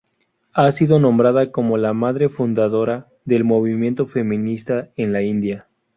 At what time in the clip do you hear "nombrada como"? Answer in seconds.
0.99-1.77